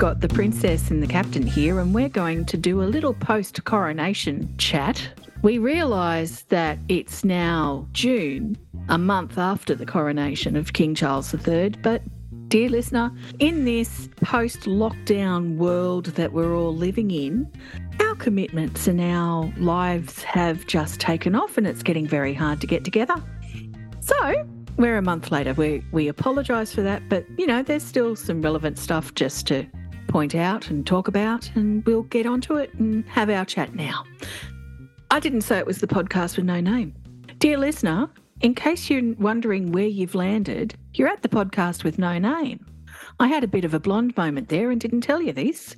[0.00, 3.62] got the princess and the captain here, and we're going to do a little post
[3.64, 5.19] coronation chat.
[5.42, 8.58] We realise that it's now June,
[8.90, 12.02] a month after the coronation of King Charles III, but
[12.48, 17.50] dear listener, in this post lockdown world that we're all living in,
[18.00, 22.66] our commitments and our lives have just taken off, and it's getting very hard to
[22.66, 23.14] get together.
[24.00, 24.46] So,
[24.76, 25.54] we're a month later.
[25.54, 29.66] We we apologise for that, but you know, there's still some relevant stuff just to
[30.08, 34.04] point out and talk about, and we'll get onto it and have our chat now.
[35.10, 36.94] I didn't say it was the podcast with no name.
[37.38, 38.08] Dear listener,
[38.40, 42.64] in case you're wondering where you've landed, you're at the podcast with no name.
[43.18, 45.76] I had a bit of a blonde moment there and didn't tell you this.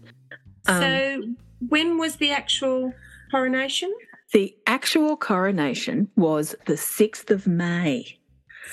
[0.66, 1.22] Um, So,
[1.68, 2.92] when was the actual
[3.30, 3.92] coronation?
[4.32, 8.18] The actual coronation was the 6th of May.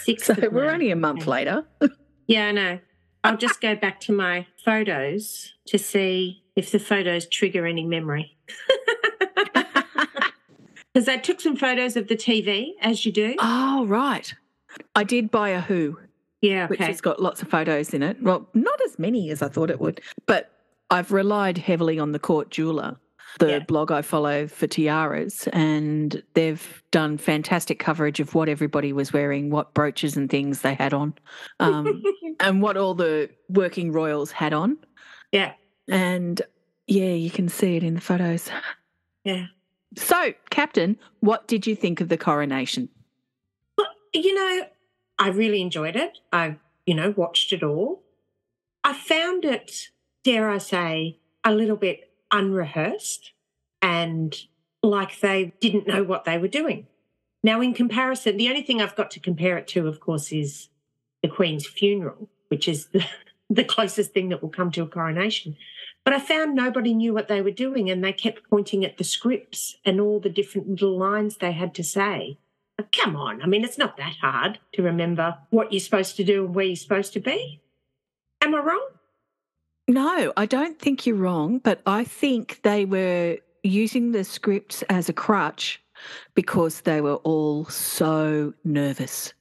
[0.03, 0.25] Sixth.
[0.27, 0.73] So of we're May.
[0.73, 1.31] only a month Okay.
[1.31, 1.65] later.
[2.27, 2.79] Yeah, I know.
[3.23, 8.37] I'll just go back to my photos to see if the photos trigger any memory.
[10.99, 13.33] Because I took some photos of the TV, as you do.
[13.39, 14.33] Oh, right.
[14.95, 15.97] I did buy a Who,
[16.41, 18.21] yeah, which has got lots of photos in it.
[18.21, 20.51] Well, not as many as I thought it would, but
[20.89, 22.97] I've relied heavily on the Court Jeweler,
[23.39, 23.59] the Yeah.
[23.59, 29.51] blog I follow for tiaras, and they've done fantastic coverage of what everybody was wearing,
[29.51, 31.13] what brooches and things they had on,
[31.61, 32.03] um,
[32.41, 34.77] and what all the working royals had on.
[35.31, 35.53] yeah,
[35.87, 36.41] And
[36.87, 38.49] yeah, you can see it in the photos.
[39.23, 39.45] yeah.
[39.95, 42.89] So, Captain, what did you think of the coronation?
[43.75, 44.67] But, you know,
[45.17, 46.19] I really enjoyed it.
[46.31, 48.03] I, you know, watched it all.
[48.83, 49.89] I found it,
[50.23, 53.33] dare I say, a little bit unrehearsed
[53.81, 54.35] and
[54.83, 56.87] like they didn't know what they were doing.
[57.43, 60.69] Now, in comparison, the only thing I've got to compare it to, of course, is
[61.21, 63.05] the Queen's funeral, which is the,
[63.49, 65.55] the closest thing that will come to a coronation.
[66.09, 69.03] But I found nobody knew what they were doing and they kept pointing at the
[69.03, 72.39] scripts and all the different little lines they had to say.
[72.77, 76.23] But come on, I mean, it's not that hard to remember what you're supposed to
[76.23, 77.61] do and where you're supposed to be.
[78.41, 78.87] Am I wrong?
[79.87, 85.09] No, I don't think you're wrong, but I think they were using the scripts as
[85.09, 85.79] a crutch
[86.33, 89.31] because they were all so nervous.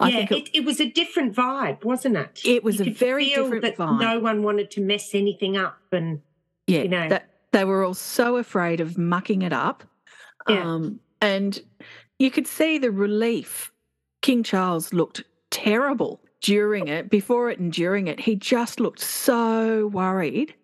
[0.00, 2.40] I yeah, it, it, it was a different vibe, wasn't it?
[2.44, 4.00] it was You a very different that vibe.
[4.00, 6.20] No one wanted to mess anything up, and
[6.66, 7.08] yeah, you know.
[7.08, 9.82] that they were all so afraid of mucking it up.
[10.48, 10.62] Yeah.
[10.62, 11.60] Um, and
[12.18, 13.72] you could see the relief.
[14.22, 18.20] King Charles looked terrible during it, before it and during it.
[18.20, 20.54] He just looked so worried.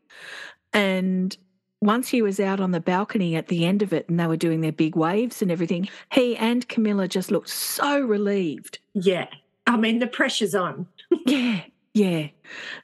[0.73, 1.37] And
[1.85, 4.37] once he was out on the balcony at the end of it and they were
[4.37, 8.79] doing their big waves and everything, he and Camilla just looked so relieved.
[8.95, 9.27] yeah,
[9.67, 10.87] I mean, the pressure's on.
[11.27, 11.61] Yeah,
[11.95, 12.29] yeah.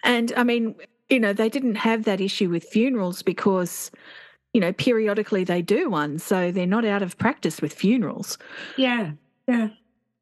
[0.05, 0.75] And I mean,
[1.09, 3.91] you know, they didn't have that issue with funerals because,
[4.55, 6.19] you know, periodically they do one.
[6.19, 8.39] So they're not out of practice with funerals.
[8.77, 9.13] Yeah,
[9.49, 9.69] yeah.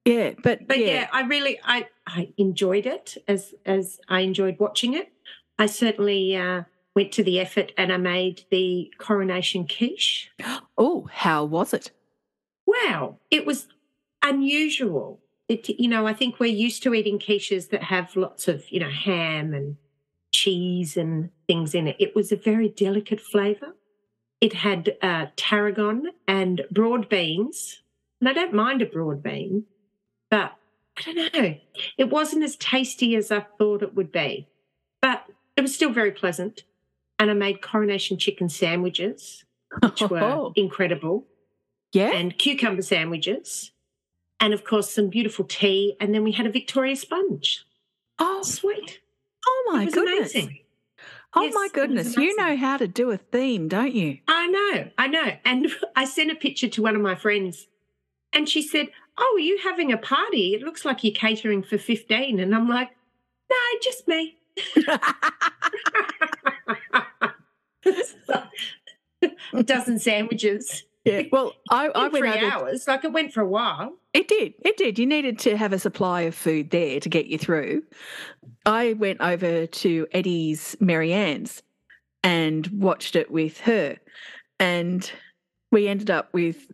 [0.04, 0.32] Yeah.
[0.42, 1.08] But, But yeah, yeah.
[1.12, 5.12] I really I I enjoyed it as as I enjoyed watching it.
[5.58, 6.62] I certainly uh,
[6.98, 10.30] went to the effort and I made the coronation quiche.
[10.80, 11.90] Oh, how was it?
[12.64, 13.66] Wow, it was
[14.22, 15.20] unusual.
[15.48, 18.78] It, you know, I think we're used to eating quiches that have lots of you
[18.78, 19.76] know ham and
[20.30, 21.96] cheese and things in it.
[21.98, 23.74] It was a very delicate flavour.
[24.40, 27.82] It had uh, tarragon and broad beans,
[28.20, 29.64] and I don't mind a broad bean,
[30.30, 30.52] but
[30.96, 31.56] I don't know.
[31.96, 34.46] It wasn't as tasty as I thought it would be,
[35.02, 35.24] but
[35.56, 36.62] it was still very pleasant.
[37.18, 39.44] And I made coronation chicken sandwiches,
[39.82, 41.26] which were Oh, incredible,
[41.92, 42.12] yeah.
[42.12, 43.72] and cucumber sandwiches,
[44.40, 45.96] and of course some beautiful tea.
[46.00, 47.64] And then we had a Victoria sponge.
[48.20, 49.00] Oh, Sweet.
[49.46, 50.32] oh my goodness.
[50.34, 50.58] amazing.
[51.34, 52.16] Oh Yes, my goodness.
[52.16, 54.18] You know how to do a theme, don't you?
[54.26, 55.32] I know, I know.
[55.44, 57.66] And I sent a picture to one of my friends,
[58.32, 58.86] and she said,
[59.18, 60.54] "Oh, are you having a party?
[60.54, 62.90] It looks like you're catering for 15." And I'm like,
[63.50, 64.36] "No, just me."
[69.52, 70.84] a dozen sandwiches.
[71.04, 71.22] yeah.
[71.32, 72.46] Well, I, I went three over.
[72.46, 72.86] hours.
[72.86, 73.94] Like it went for a while.
[74.12, 74.54] It did.
[74.64, 74.98] It did.
[74.98, 77.82] You needed to have a supply of food there to get you through.
[78.66, 81.62] I went over to Eddie's Marianne's
[82.22, 83.96] and watched it with her.
[84.58, 85.10] And
[85.70, 86.66] we ended up with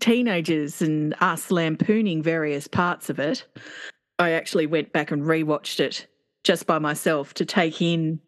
[0.00, 3.46] teenagers and us lampooning various parts of it,
[4.18, 6.06] I actually went back and rewatched it
[6.44, 8.20] just by myself to take in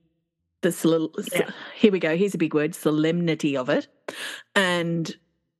[0.64, 1.12] this little.
[1.32, 1.50] Yeah.
[1.76, 2.16] Here we go.
[2.16, 3.86] Here's a big word: solemnity of it,
[4.56, 5.06] and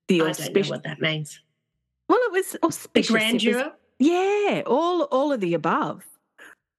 [0.08, 0.70] the I don't know auspicious.
[0.70, 1.40] what that means.
[2.08, 3.10] Well, it was The auspicious.
[3.12, 3.72] Was- grandeur.
[4.00, 6.04] yeah, all all of the above.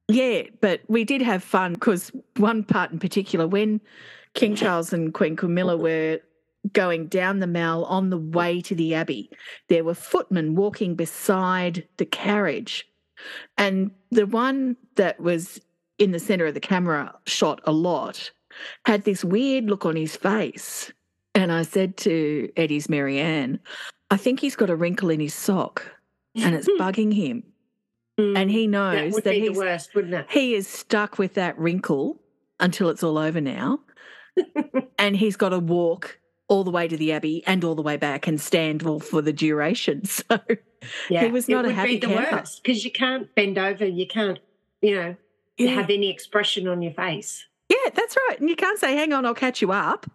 [0.09, 3.81] Yeah, but we did have fun because one part in particular, when
[4.35, 6.19] King Charles and Queen Camilla were
[6.73, 9.29] going down the Mall on the way to the Abbey,
[9.69, 12.85] there were footmen walking beside the carriage.
[13.57, 15.59] And the one that was
[15.99, 18.31] in the center of the camera shot a lot
[18.85, 20.91] had this weird look on his face.
[21.33, 23.59] And I said to Eddie's Marianne,
[24.09, 25.85] I think he's got a wrinkle in his sock
[26.35, 27.43] and it's bugging him.
[28.17, 28.37] Hmm.
[28.37, 30.27] And he that knows would that, be the worst, wouldn't it?
[30.29, 32.21] he is stuck with that wrinkle
[32.61, 33.79] until it's all over now.
[34.99, 37.97] and he's got to walk all the way to the Abbey and all the way
[37.97, 40.03] back and stand all for the duration.
[40.29, 40.39] So
[41.09, 42.35] Yeah, was it not a would happy be the camper.
[42.37, 43.85] worst because you can't bend over.
[43.85, 44.39] You can't,
[44.81, 45.15] you know,
[45.57, 47.45] yeah, have any expression on your face.
[47.69, 48.39] yeah, that's right.
[48.39, 50.05] And you can't say, hang on, I'll catch you up.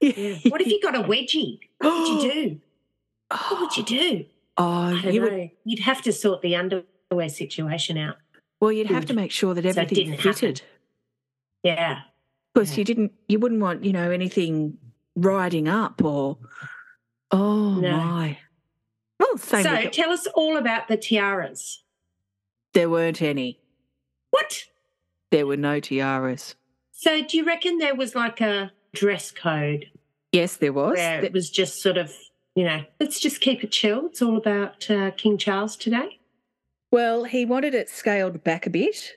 [0.00, 0.36] Yeah.
[0.48, 1.58] What if you got a wedgie?
[1.78, 2.60] What would you do?
[3.30, 4.24] What would you do?
[4.58, 4.64] Oh,
[4.96, 5.28] I don't you know.
[5.28, 8.16] would, You'd have to sort the underwear situation out.
[8.58, 10.32] well, you'd have to make sure that So everything happen.
[10.32, 10.62] fitted.
[11.62, 12.00] Yeah.
[12.54, 12.76] Because Yeah.
[12.78, 14.78] you didn't, you wouldn't want, you know, anything
[15.14, 16.38] riding up or,
[17.32, 17.96] oh No.
[17.98, 18.38] my.
[19.20, 21.82] Well, same so tell us all about the tiaras.
[22.72, 23.60] there weren't any.
[24.30, 24.64] What?
[25.30, 26.54] There were no tiaras.
[26.92, 29.86] So do you reckon there was like a dress code
[30.32, 30.96] Yes, there was.
[30.96, 32.12] where Th- it was just sort of,
[32.54, 34.06] you know, let's just keep it chill.
[34.06, 36.18] It's all about uh, King Charles today.
[36.92, 39.12] Well, he wanted it scaled back a bit.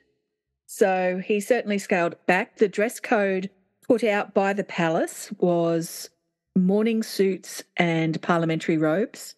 [0.68, 2.58] So he certainly scaled back.
[2.58, 3.50] The dress code
[3.88, 6.10] put out by the palace was
[6.58, 9.36] morning suits and parliamentary robes.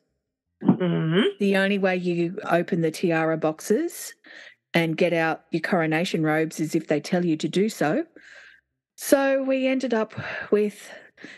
[0.63, 4.13] hmm The only way you open the tiara boxes
[4.73, 8.05] and get out your coronation robes as if they tell you to do so.
[8.95, 10.13] So we ended up
[10.51, 10.89] with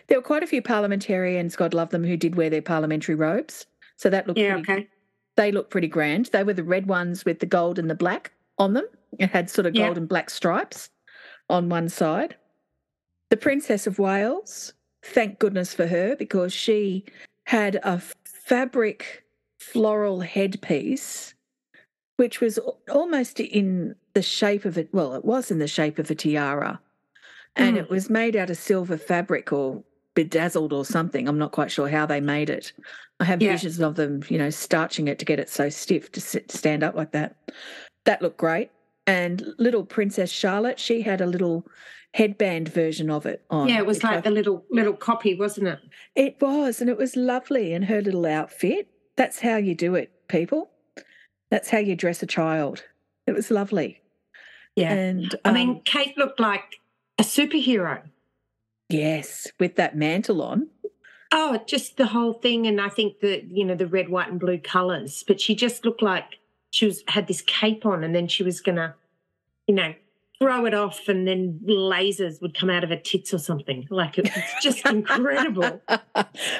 [0.08, 3.66] there were quite a few parliamentarians, God love them, who did wear their parliamentary robes.
[3.98, 4.88] So that looked Yeah, pretty okay.
[5.36, 6.28] they looked pretty grand.
[6.28, 8.86] They were the red ones with the gold and the black on them.
[9.20, 9.86] It had sort of Yeah.
[9.88, 10.90] gold and black stripes
[11.50, 12.36] on one side.
[13.30, 17.04] The Princess of Wales, thank goodness for her because she
[17.46, 19.24] had a fabric
[19.60, 21.34] floral headpiece,
[22.18, 22.60] which was
[22.92, 24.90] almost in the shape of it.
[24.92, 26.80] Well, it was in the shape of a tiara.
[27.56, 27.82] And Mm.
[27.82, 29.84] it was made out of silver fabric or
[30.16, 31.28] bedazzled or something.
[31.28, 32.72] I'm not quite sure how they made it.
[33.20, 33.52] I have Yeah.
[33.54, 36.84] visions of them, you know, starching it to get it so stiff to sit, stand
[36.84, 37.36] up like that.
[38.06, 38.70] That looked great.
[39.08, 41.66] And little Princess Charlotte, she had a little
[42.14, 43.68] headband version of it on.
[43.70, 45.80] Yeah, it was which I- like the little little copy, wasn't it?
[46.16, 47.74] it was, and it was lovely.
[47.74, 48.88] And her little outfit.
[49.16, 50.70] That's how you do it, people.
[51.54, 52.84] That's how you dress a child.
[53.28, 54.02] It was lovely.
[54.76, 54.92] Yeah.
[54.92, 56.80] And I um, mean, Kate looked like
[57.20, 58.02] a superhero.
[58.90, 60.70] yes, with that mantle on.
[61.32, 64.40] Oh, just the whole thing, and I think the you know the red, white, and
[64.40, 65.24] blue colours.
[65.28, 66.40] But she just looked like
[66.72, 68.96] she was had this cape on, and then she was gonna,
[69.68, 69.94] you know,
[70.40, 73.86] throw it off, and then lasers would come out of her tits or something.
[73.92, 75.84] Like it was just incredible.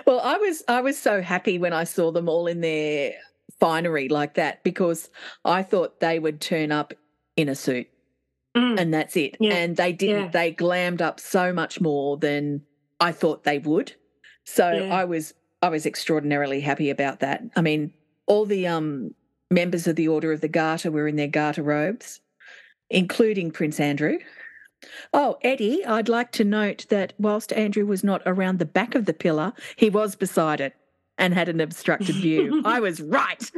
[0.06, 3.16] well, I was I was so happy when I saw them all in their
[3.60, 5.10] finery like that because
[5.46, 6.94] I thought they would turn up
[7.36, 7.88] in a suit
[8.56, 8.80] Mm.
[8.80, 9.36] and that's it.
[9.40, 10.26] Yeah, And they didn't.
[10.26, 10.28] yeah.
[10.30, 12.62] They glammed up so much more than
[13.00, 13.94] I thought they would.
[14.46, 14.94] So Yeah.
[14.94, 15.34] I was
[15.64, 17.42] I was extraordinarily happy about that.
[17.56, 17.94] I mean,
[18.28, 19.16] all the um
[19.50, 22.20] members of the Order of the Garter were in their garter robes,
[22.92, 24.20] including Prince Andrew.
[25.14, 29.06] Oh, Eddie, I'd like to note that whilst Andrew was not around the back of
[29.06, 30.76] the pillar, he was beside it
[31.18, 32.62] and had an obstructed view.
[32.66, 33.52] I was right.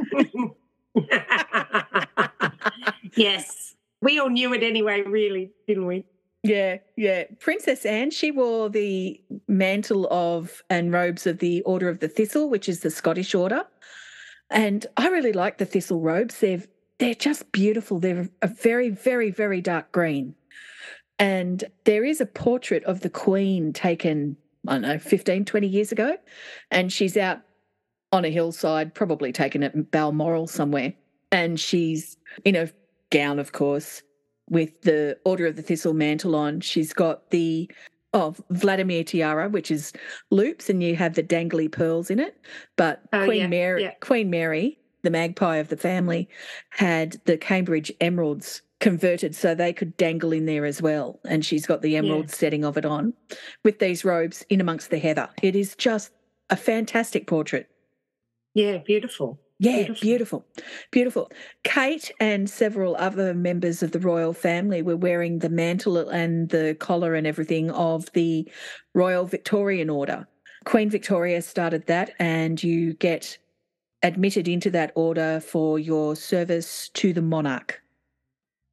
[3.16, 6.04] yes, we all knew it anyway, really, didn't we?
[6.42, 7.24] Yeah, yeah.
[7.40, 12.48] Princess Anne, she wore the mantle of and robes of the Order of the Thistle,
[12.48, 13.64] which is the Scottish order.
[14.50, 16.38] And I really like the thistle robes.
[16.38, 16.62] They're
[16.98, 17.98] they're just beautiful.
[17.98, 20.34] They're a very, very, very dark green.
[21.18, 24.36] And there is a portrait of the Queen taken,
[24.66, 26.16] I don't know, 15, 20 years ago.
[26.70, 27.40] And she's out
[28.16, 30.94] on a hillside, probably taken at Balmoral somewhere.
[31.30, 32.70] And she's in a
[33.10, 34.02] gown, of course,
[34.48, 36.60] with the Order of the Thistle mantle on.
[36.60, 37.70] She's got the
[38.14, 39.92] oh, Vladimir tiara, which is
[40.30, 42.40] loops, and you have the dangly pearls in it.
[42.76, 43.94] But Oh, Queen yeah, Mary, yeah.
[44.00, 46.26] Queen Mary, the magpie of the family,
[46.70, 51.20] had the Cambridge emeralds converted so they could dangle in there as well.
[51.26, 53.12] And she's got the emerald setting of it on
[53.62, 55.28] with these robes in amongst the heather.
[55.42, 56.12] It is just
[56.48, 57.68] a fantastic portrait.
[58.56, 59.38] Yeah, beautiful.
[59.58, 60.00] Yeah, beautiful.
[60.00, 60.46] beautiful.
[60.90, 61.30] Beautiful.
[61.62, 66.74] Kate and several other members of the royal family were wearing the mantle and the
[66.80, 68.50] collar and everything of the
[68.94, 70.26] Royal Victorian Order.
[70.64, 73.36] Queen Victoria started that, and you get
[74.02, 77.82] admitted into that order for your service to the monarch.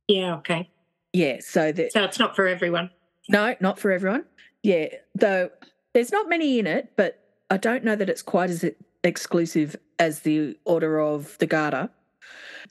[0.07, 0.69] Yeah, okay.
[1.11, 2.89] Yeah, so that So it's not for everyone.
[3.27, 4.23] No, not for everyone.
[4.63, 5.49] Yeah, though
[5.93, 7.22] there's not many in it, but
[7.53, 8.65] I don't know that it's quite as
[9.03, 11.91] exclusive as the Order of the Garter.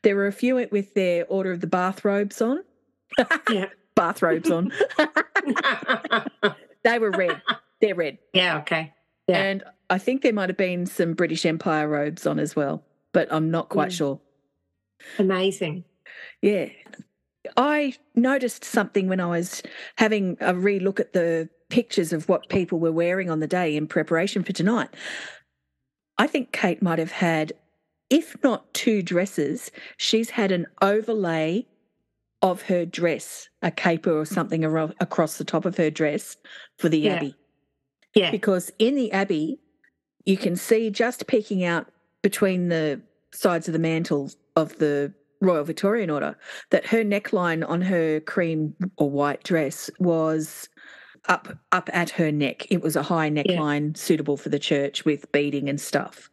[0.03, 2.65] There were a few with their Order of the Bathrobes on.
[3.49, 3.67] Yeah.
[3.95, 4.73] Bathrobes on.
[6.83, 7.41] they were red.
[7.81, 8.19] They're red.
[8.33, 8.93] Yeah, okay.
[9.29, 9.41] Yeah.
[9.41, 13.29] And I think there might have been some British Empire robes on as well, but
[13.31, 13.97] I'm not quite mm.
[13.97, 14.21] sure.
[15.17, 15.85] Amazing.
[16.41, 16.71] Yeah.
[17.57, 19.63] I noticed something when I was
[19.97, 23.75] having a re look at the pictures of what people were wearing on the day
[23.75, 24.91] in preparation for tonight.
[26.19, 27.55] I think Kate might have had,
[28.11, 31.67] if not two dresses, she's had an overlay
[32.43, 34.65] of her dress, a caper or something
[35.01, 36.37] across the top of her dress
[36.77, 37.15] for the yeah.
[37.15, 37.35] Abbey.
[38.15, 38.31] Yeah.
[38.31, 39.59] Because in the Abbey,
[40.27, 41.87] you can see just peeking out
[42.21, 43.01] between the
[43.33, 46.37] sides of the mantle of the Royal Victorian Order
[46.71, 50.69] that her neckline on her cream or white dress was
[51.29, 52.67] up up at her neck.
[52.71, 54.03] It was a high neckline yeah.
[54.03, 56.31] suitable for the church with beading and stuff.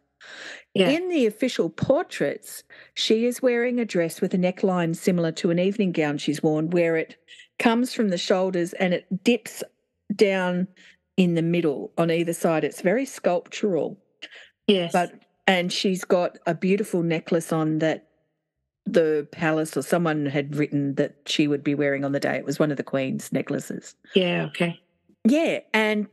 [0.74, 0.90] Yeah.
[0.90, 2.62] In the official portraits,
[2.94, 6.70] she is wearing a dress with a neckline similar to an evening gown she's worn,
[6.70, 7.16] where it
[7.58, 9.64] comes from the shoulders and it dips
[10.14, 10.68] down
[11.16, 12.62] in the middle on either side.
[12.62, 13.98] It's very sculptural.
[14.66, 14.92] Yes.
[14.92, 15.12] But
[15.46, 18.06] and she's got a beautiful necklace on that
[18.92, 22.36] the palace or someone had written that she would be wearing on the day.
[22.36, 23.94] It was one of the Queen's necklaces.
[24.14, 24.80] Yeah, okay.
[25.24, 26.06] Yeah, and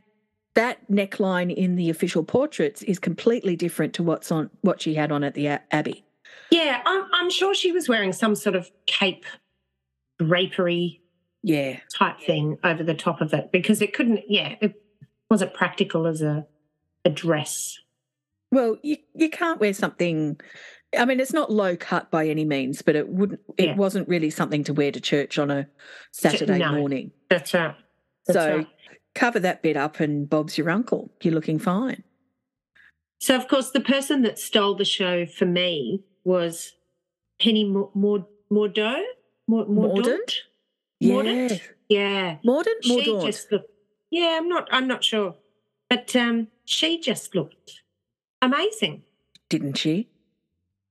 [0.54, 5.12] that neckline in the official portraits is completely different to what's on what she had
[5.12, 6.04] on at the Abbey.
[6.50, 9.24] Yeah, I'm, I'm sure she was wearing some sort of cape
[10.18, 11.00] drapery
[11.42, 14.74] yeah type thing over the top of it because it couldn't yeah it
[15.30, 16.44] wasn't practical as a
[17.04, 17.78] a dress
[18.50, 20.38] well you you can't wear something
[20.96, 23.40] I mean, it's not low cut by any means, but it wouldn't.
[23.58, 23.74] It yeah.
[23.74, 25.68] wasn't really something to wear to church on a
[26.12, 27.10] Saturday no, morning.
[27.28, 27.74] That's right.
[28.26, 28.66] That's so right.
[29.14, 31.10] cover that bit up, and Bob's your uncle.
[31.22, 32.04] You're looking fine.
[33.20, 36.72] So, of course, the person that stole the show for me was
[37.40, 38.26] Penny Mordaunt.
[38.50, 39.02] Mordaunt?
[39.50, 40.40] Mordaunt?
[41.02, 41.50] Mordaunt?
[41.50, 41.58] Yeah.
[41.88, 42.36] Yeah.
[42.46, 42.82] Mordaunt?
[42.82, 43.70] She just looked.
[44.10, 44.68] Yeah, I'm not.
[44.70, 45.34] I'm not sure,
[45.90, 47.82] but um, she just looked
[48.40, 49.02] amazing.
[49.50, 50.08] Didn't she?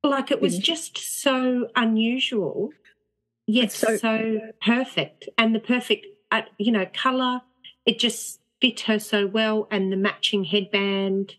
[0.07, 2.71] Like it was just so unusual,
[3.45, 5.29] yet so, so, perfect.
[5.37, 7.41] And the perfect, uh, you know, color,
[7.85, 9.67] it just fit her so well.
[9.71, 11.35] And the matching headband.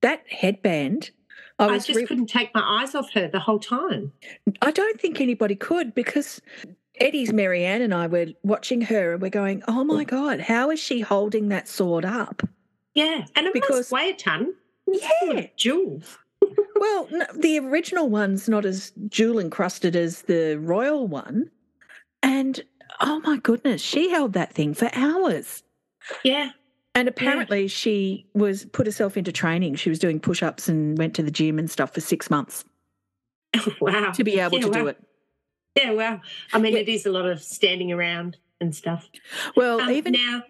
[0.00, 1.10] That headband.
[1.58, 4.12] I, I just re- couldn't take my eyes off her the whole time.
[4.60, 6.40] I don't think anybody could because
[6.96, 10.80] Eddie's Marianne and I were watching her and we're going, oh my God, how is
[10.80, 12.42] she holding that sword up?
[12.94, 13.26] Yeah.
[13.36, 14.54] And it because, must weigh a ton.
[14.86, 15.46] Yeah.
[15.56, 16.02] Jewel
[16.84, 21.50] well, no, the original one's not as jewel encrusted as the royal one.
[22.22, 22.62] And
[23.00, 25.62] oh my goodness, she held that thing for hours.
[26.22, 26.50] Yeah.
[26.94, 27.68] And apparently yeah.
[27.68, 29.76] she was put herself into training.
[29.76, 32.66] She was doing push-ups and went to the gym and stuff for 6 months.
[33.80, 34.12] wow.
[34.12, 34.78] To be able yeah, to wow.
[34.78, 35.02] do it.
[35.76, 36.20] Yeah, wow.
[36.52, 36.80] I mean, yeah.
[36.80, 39.08] it is a lot of standing around and stuff.
[39.56, 40.42] Well, um, even now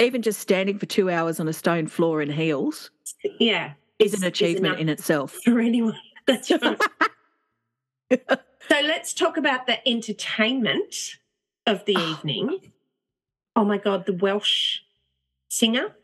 [0.00, 2.90] even just standing for 2 hours on a stone floor in heels.
[3.38, 5.98] Yeah is an achievement in itself for anyone.
[6.26, 6.80] That's right.
[8.10, 8.18] so
[8.70, 11.16] let's talk about the entertainment
[11.66, 12.10] of the oh.
[12.10, 12.72] evening.
[13.56, 14.80] Oh my God, the Welsh
[15.48, 15.94] singer,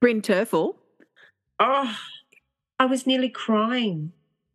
[0.00, 0.76] Bryn Terfel.
[1.60, 1.96] Oh,
[2.78, 4.12] I was nearly crying.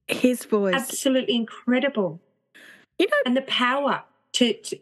[0.07, 2.19] His voice, absolutely incredible.
[2.97, 4.03] You know, and the power
[4.33, 4.79] to, to.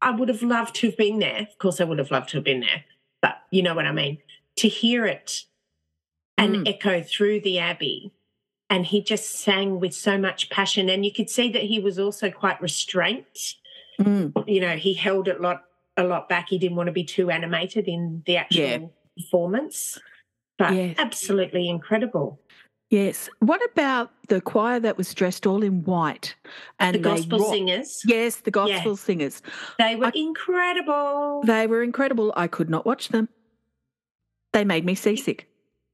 [0.00, 1.40] I would have loved to have been there.
[1.40, 2.84] Of course, I would have loved to have been there,
[3.20, 4.18] but you know what I mean.
[4.56, 5.44] To hear it
[6.36, 6.68] and mm.
[6.68, 8.12] echo through the Abbey.
[8.70, 10.88] And he just sang with so much passion.
[10.88, 13.24] And you could see that he was also quite restrained.
[14.00, 14.32] Mm.
[14.48, 15.64] You know, he held it a lot,
[15.96, 16.48] a lot back.
[16.48, 18.78] He didn't want to be too animated in the actual yeah.
[19.16, 19.98] performance.
[20.58, 20.94] But yeah.
[20.98, 22.40] absolutely incredible.
[22.90, 23.28] Yes.
[23.40, 26.36] What about the choir that was dressed all in white
[26.78, 28.02] and the gospel singers?
[28.06, 28.96] Yes, the gospel yeah.
[28.96, 29.42] singers.
[29.78, 31.42] They were I, incredible.
[31.44, 32.32] They were incredible.
[32.36, 33.28] I could not watch them.
[34.52, 35.48] They made me seasick.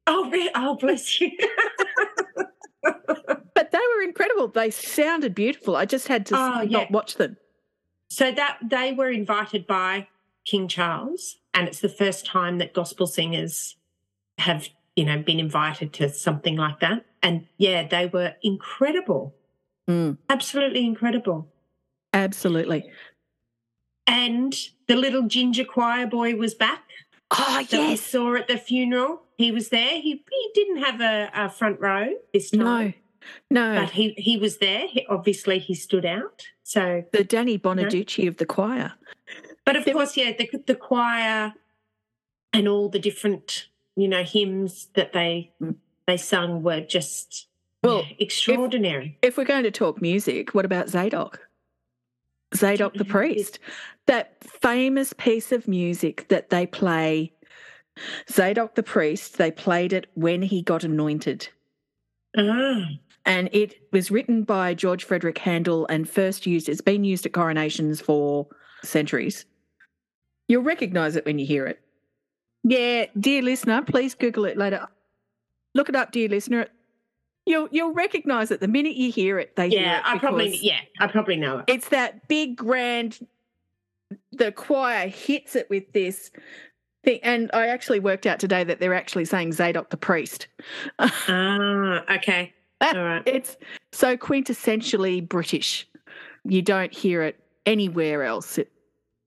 [0.07, 0.30] Oh?
[0.54, 1.30] Oh, bless you.
[2.83, 4.49] but they were incredible.
[4.49, 5.76] They sounded beautiful.
[5.76, 6.87] I just had to oh, not yeah.
[6.90, 7.37] watch them.
[8.09, 10.09] So that they were invited by
[10.45, 13.76] King Charles, and it's the first time that gospel singers
[14.38, 17.04] have you know, been invited to something like that.
[17.23, 19.35] And yeah, they were incredible.
[19.88, 21.49] Mm, Absolutely incredible.
[22.12, 22.90] absolutely.
[24.07, 24.54] And
[24.88, 26.83] the little ginger choir boy was back
[27.32, 28.00] Oh, that we yes.
[28.00, 29.22] saw at the funeral.
[29.38, 30.00] He was there.
[30.00, 32.94] He he didn't have a, a front row this time.
[33.50, 33.80] No, no.
[33.82, 34.87] But he, he was there.
[34.88, 36.42] He, obviously, he stood out.
[36.62, 38.92] So, the Danny Bonaduce of the choir.
[39.64, 41.54] but of There course, yeah, the, the choir
[42.52, 45.76] and all the different, you know, hymns that they Mm.
[46.06, 47.46] they sung were just
[47.82, 49.18] Well, yeah, extraordinary.
[49.22, 51.49] If we're going to talk music, what about Zadok?
[52.54, 53.35] Zadok the know who that is.
[53.35, 53.59] priest.
[54.07, 57.33] That famous piece of music that they play,
[58.30, 61.49] Zadok the priest, they played it when he got anointed.
[62.37, 62.87] Ah,
[63.26, 67.33] And it was written by George Frideric Handel and first used, it's been used at
[67.33, 68.47] coronations for
[68.83, 69.45] centuries.
[70.49, 71.80] You'll recognize it when you hear it.
[72.64, 74.87] Yeah, dear listener, please Google it later.
[75.75, 76.66] Look it up, dear listener.
[77.50, 79.57] You'll you'll recognize it the minute you hear it.
[79.57, 81.64] They hear yeah, it I probably yeah, I probably know it.
[81.66, 83.26] It's that big grand.
[84.30, 86.30] The choir hits it with this
[87.02, 90.47] thing, and I actually worked out today that they're actually saying Zadok the priest.
[91.00, 93.23] Ah, okay, all right.
[93.26, 93.57] It's
[93.90, 95.88] so quintessentially British.
[96.45, 98.59] You don't hear it anywhere else.
[98.59, 98.71] It,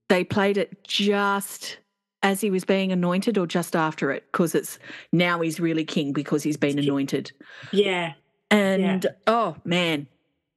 [0.07, 1.77] they played it just
[2.23, 4.79] as he was being anointed or just after it because it's
[5.11, 7.31] now he's really king because he's been anointed.
[7.71, 8.13] Yeah,
[8.49, 10.07] And oh man,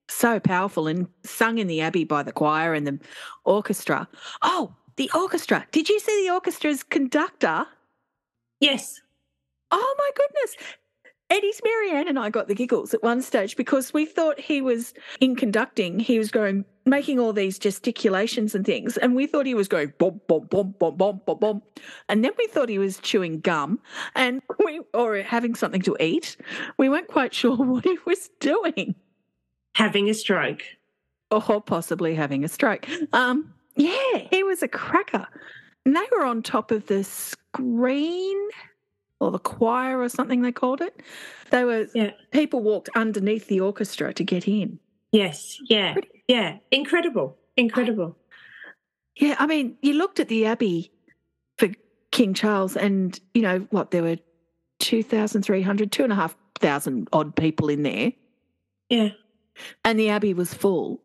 [0.09, 2.99] so powerful and sung in the Abbey by the choir and the
[3.45, 4.09] orchestra.
[4.43, 5.67] Oh, the orchestra.
[5.73, 7.67] Did you see the orchestra's conductor?
[8.61, 9.01] yes.
[9.73, 10.57] Oh my goodness.
[11.29, 14.95] Eddie's Marianne and I got the giggles at one stage because we thought he was
[15.21, 19.55] in conducting, he was going making all these gesticulations and things, and we thought he
[19.55, 21.63] was going bom bom bom bom bom bom bom,
[22.09, 23.81] and then we thought he was chewing gum
[24.15, 26.37] and we or having something to eat.
[26.79, 28.95] We weren't quite sure what he was doing,
[29.75, 30.63] Having a stroke.
[31.33, 32.87] or possibly having a stroke.
[33.13, 35.27] Um, yeah, he was a cracker,
[35.85, 38.49] and they were on top of the screen
[39.21, 41.01] or the choir or something they called it.
[41.51, 42.13] They were Yeah.
[42.33, 44.79] people walked underneath the orchestra to get in.
[45.13, 46.59] Yes, yeah, Pretty- yeah.
[46.71, 48.17] Incredible, incredible.
[49.17, 50.93] Yeah, I mean, you looked at the Abbey
[51.57, 51.69] for
[52.11, 53.91] King Charles, and you know what?
[53.91, 54.19] There were
[54.81, 58.13] 2,300, 2,500 odd people in there,
[58.91, 59.11] Yeah.
[59.85, 61.03] and the Abbey was full.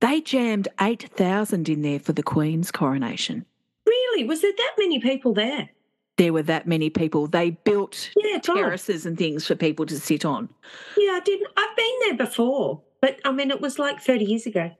[0.00, 3.44] They jammed 8,000 in there for the Queen's coronation.
[3.86, 4.24] Really?
[4.24, 5.68] Was there that many people there?
[6.16, 7.26] There were that many people.
[7.26, 8.54] They built Yeah, God.
[8.56, 10.48] terraces and things for people to sit on.
[10.96, 11.48] Yeah, I didn't.
[11.56, 14.70] I've been there before, but I mean, it was like 30 years ago.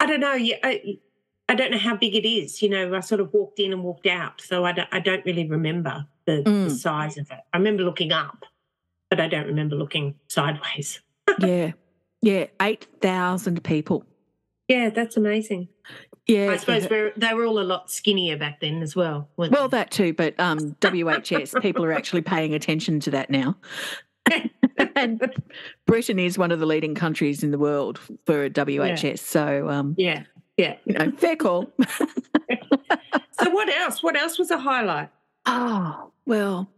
[0.00, 0.34] I don't know.
[0.34, 0.98] Yeah, I,
[1.50, 2.62] I don't know how big it is.
[2.62, 5.24] You know, I sort of walked in and walked out, so I don't, I don't
[5.26, 6.70] really remember the, the Mm.
[6.70, 7.38] size of it.
[7.52, 8.44] I remember looking up,
[9.10, 11.00] but I don't remember looking sideways.
[11.40, 11.72] yeah.
[12.22, 12.46] Yeah.
[12.60, 14.04] 8,000 people.
[14.68, 15.68] Yeah, that's amazing.
[16.28, 16.50] Yeah.
[16.50, 19.28] I suppose we're, they were all a lot skinnier back then as well.
[19.36, 23.56] Well, that too, but um, WHS, people are actually paying attention to that now.
[24.94, 25.32] and
[25.86, 29.20] Britain is one of the leading countries in the world for WHS.
[29.20, 30.24] So, um, yeah,
[30.58, 30.76] yeah.
[30.84, 31.72] you know, fair call.
[33.40, 34.02] So what else?
[34.02, 35.10] What else was a highlight?
[35.46, 36.68] oh, well,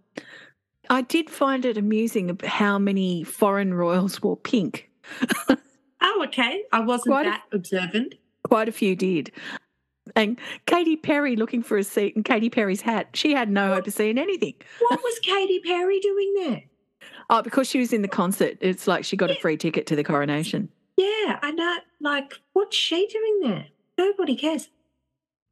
[0.91, 4.91] I did find it amusing how many foreign royals wore pink.
[6.03, 6.63] Oh, okay.
[6.73, 8.15] I wasn't Quite a- that observant.
[8.45, 9.31] Quite a few did.
[10.17, 13.09] And Katy Perry looking for a seat in Katy Perry's hat.
[13.15, 14.55] She had no hope of seeing anything.
[14.81, 16.63] What was Katy Perry doing there?
[17.29, 18.59] Oh, because she was in the concert.
[18.61, 20.69] It's like she got a free ticket to the coronation.
[20.97, 21.77] Yeah, I know.
[22.01, 23.67] Like, what's she doing there?
[23.97, 24.69] Nobody cares.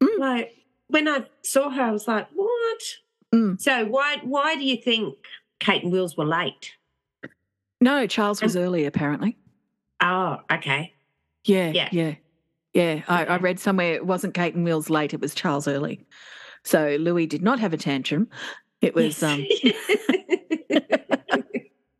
[0.03, 0.19] Mm.
[0.19, 0.55] Like,
[0.87, 2.79] when I saw her, I was like, what?
[3.33, 3.61] Mm.
[3.61, 5.15] So, why why do you think
[5.59, 6.73] Kate and Wills were late?
[7.79, 9.37] No, Charles was early, apparently.
[10.01, 10.93] Oh, okay.
[11.45, 11.89] Yeah, Yeah.
[11.93, 12.15] yeah,
[12.73, 13.01] yeah.
[13.07, 16.05] I, I read somewhere it wasn't Kate and Wills late; it was Charles early.
[16.63, 18.27] So Louis did not have a tantrum.
[18.81, 19.45] It was um,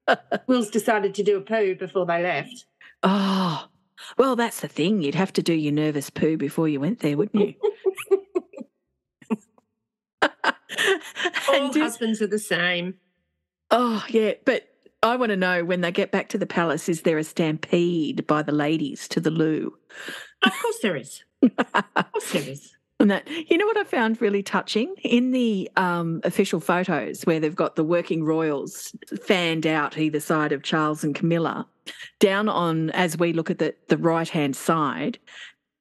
[0.48, 2.66] Wills decided to do a poo before they left.
[3.04, 3.68] oh,
[4.18, 5.02] well, that's the thing.
[5.02, 7.54] You'd have to do your nervous poo before you went there, wouldn't you?
[11.50, 12.96] All and husbands are the same.
[13.72, 14.68] oh yeah, but
[15.02, 18.28] I want to know when they get back to the palace, is there a stampede
[18.28, 19.78] by the ladies to the loo?
[20.44, 21.24] Of course there is.
[21.74, 22.76] Of course there is.
[23.00, 27.40] And that, you know what I found really touching in the um, official photos where
[27.40, 31.66] they've got the working royals fanned out either side of Charles and Camilla.
[32.20, 35.18] Down on, as we look at the, the right hand side,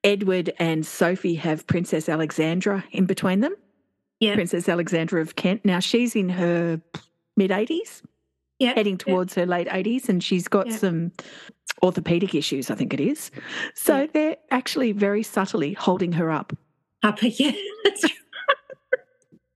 [0.05, 3.57] Edward and Sophie have Princess Alexandra in between them.
[4.21, 4.35] Yeah.
[4.35, 5.65] Princess Alexandra of Kent.
[5.65, 6.81] Now she's in her
[7.37, 8.03] mid 80s,
[8.59, 8.73] Yeah.
[8.75, 10.77] heading towards her late 80s, and she's got Yeah.
[10.77, 11.13] some
[11.83, 13.31] orthopedic issues, I think it is.
[13.75, 16.53] So they're actually very subtly holding her up.
[17.05, 17.53] Up, yeah.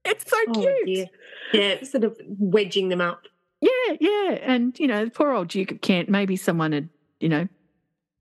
[0.04, 0.86] It's so Oh, cute.
[0.86, 1.06] dear.
[1.52, 3.22] Yeah, sort of wedging them up.
[3.60, 4.38] Yeah, yeah.
[4.42, 6.88] And, you know, poor old Duke of Kent, maybe someone had,
[7.20, 7.46] you know,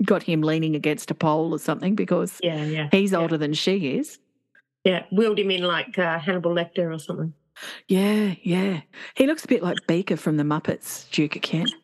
[0.06, 2.90] got him leaning against a pole or something because Yeah, yeah.
[2.92, 3.20] he's Yeah.
[3.20, 4.20] older than she is.
[4.84, 7.34] Yeah, wheeled him in like uh, Hannibal Lecter or something.
[7.88, 8.82] Yeah, yeah.
[9.16, 11.72] He looks a bit like Beaker from the Muppets, Duke of Kent.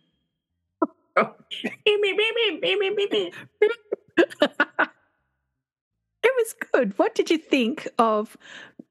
[6.24, 6.98] It was good.
[6.98, 8.38] What did you think of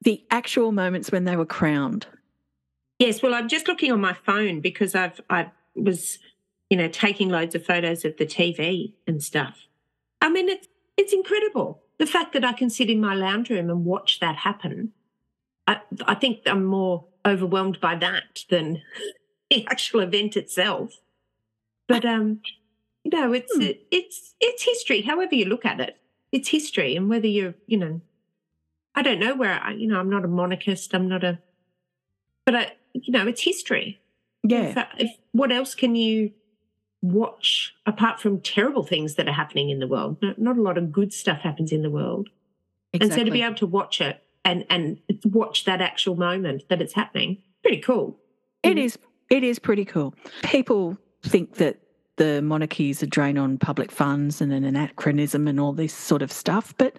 [0.02, 2.06] the actual moments when they were crowned?
[2.98, 6.18] Yes, well, I'm just looking on my phone because I've I was,
[6.70, 9.66] you know, taking loads of photos of the TV and stuff.
[10.20, 13.70] I mean, it's it's incredible the fact that I can sit in my lounge room
[13.70, 14.92] and watch that happen.
[15.66, 18.82] I I think I'm more overwhelmed by that than
[19.50, 20.94] the actual event itself.
[21.88, 22.40] But um,
[23.04, 23.62] you know, it's Hmm.
[23.62, 25.02] it, it's it's history.
[25.02, 25.96] However you look at it,
[26.32, 28.00] it's history, and whether you're, you know,
[28.94, 30.94] I don't know where I, you know, I'm not a monarchist.
[30.94, 31.38] I'm not a,
[32.44, 34.00] but I, you know, it's history.
[34.42, 34.70] Yeah.
[34.70, 36.32] If, uh, if, what else can you
[37.02, 40.16] watch apart from terrible things that are happening in the world?
[40.22, 42.28] Not, not a lot of good stuff happens in the world,
[42.92, 43.04] Exactly.
[43.04, 46.80] and so to be able to watch it and and watch that actual moment that
[46.80, 48.18] it's happening, pretty cool.
[48.62, 48.96] It is
[49.28, 50.14] it is pretty cool.
[50.44, 51.80] People think that
[52.16, 56.22] the monarchy is a drain on public funds and an anachronism and all this sort
[56.22, 56.96] of stuff, but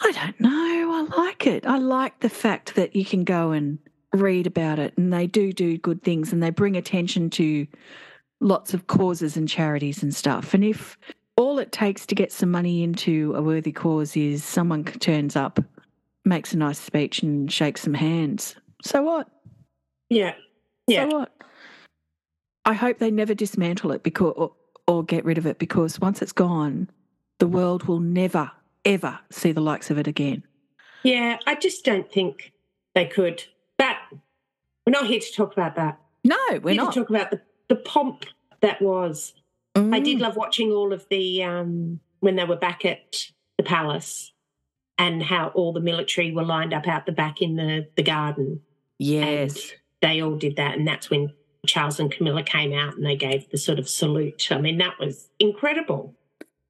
[0.00, 0.50] I don't know.
[0.50, 1.66] I like it.
[1.66, 3.78] I like the fact that you can go and
[4.12, 7.66] read about it and they do do good things and they bring attention to
[8.40, 10.52] lots of causes and charities and stuff.
[10.52, 10.98] And if
[11.36, 15.58] all it takes to get some money into a worthy cause is someone turns up,
[16.24, 19.28] makes a nice speech and shakes some hands, so what?
[20.10, 20.34] Yeah,
[20.86, 21.32] yeah, So what?
[22.64, 24.52] I hope they never dismantle it because or,
[24.86, 26.88] or get rid of it because once it's gone,
[27.38, 28.50] the world will never
[28.84, 30.42] ever see the likes of it again.
[31.04, 31.38] yeah.
[31.46, 32.52] I just don't think
[32.94, 33.44] they could.
[33.78, 33.96] But
[34.86, 35.98] we're not here to talk about that.
[36.24, 36.92] No, we're not.
[36.92, 38.26] to talk about the, the pomp
[38.60, 39.34] that was
[39.76, 43.62] I did Mm, love watching all of the um, when they were back at the
[43.62, 44.31] palace
[45.02, 48.60] and how all the military were lined up out the back in the, the garden.
[48.98, 49.56] Yes.
[49.56, 50.76] And they all did that.
[50.78, 51.32] And that's when
[51.66, 54.48] Charles and Camilla came out and they gave the sort of salute.
[54.52, 56.14] I mean, that was incredible.